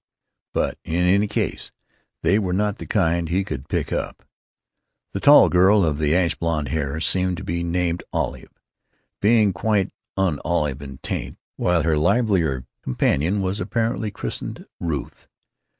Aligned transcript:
But 0.55 0.79
in 0.83 1.03
any 1.03 1.27
case 1.27 1.71
they 2.23 2.39
were 2.39 2.53
not 2.53 2.69
of 2.73 2.77
the 2.79 2.87
kind 2.87 3.29
he 3.29 3.43
could 3.43 3.69
pick 3.69 3.93
up. 3.93 4.23
The 5.13 5.19
tall 5.19 5.47
girl 5.47 5.85
of 5.85 5.99
the 5.99 6.15
ash 6.15 6.33
blond 6.33 6.69
hair 6.69 6.99
seemed 6.99 7.37
to 7.37 7.43
be 7.43 7.63
named 7.63 8.01
Olive, 8.11 8.51
being 9.21 9.53
quite 9.53 9.91
unolive 10.17 10.81
in 10.81 10.97
tint, 11.03 11.37
while 11.55 11.83
her 11.83 11.99
livelier 11.99 12.65
companion 12.81 13.43
was 13.43 13.59
apparently 13.59 14.09
christened 14.09 14.65
Ruth. 14.79 15.27